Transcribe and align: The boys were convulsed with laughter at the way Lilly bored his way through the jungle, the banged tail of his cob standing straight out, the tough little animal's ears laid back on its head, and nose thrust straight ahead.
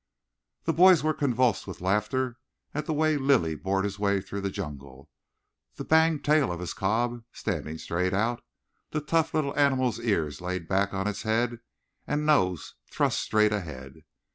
The 0.63 0.73
boys 0.73 1.03
were 1.03 1.13
convulsed 1.13 1.67
with 1.67 1.79
laughter 1.79 2.37
at 2.73 2.87
the 2.87 2.91
way 2.93 3.17
Lilly 3.17 3.53
bored 3.53 3.83
his 3.83 3.99
way 3.99 4.19
through 4.19 4.41
the 4.41 4.49
jungle, 4.49 5.11
the 5.75 5.83
banged 5.85 6.23
tail 6.25 6.51
of 6.51 6.59
his 6.59 6.73
cob 6.73 7.23
standing 7.31 7.77
straight 7.77 8.11
out, 8.11 8.43
the 8.89 8.99
tough 9.01 9.31
little 9.35 9.55
animal's 9.55 9.99
ears 9.99 10.41
laid 10.41 10.67
back 10.67 10.91
on 10.91 11.07
its 11.07 11.21
head, 11.21 11.59
and 12.07 12.25
nose 12.25 12.73
thrust 12.91 13.19
straight 13.19 13.53
ahead. 13.53 13.93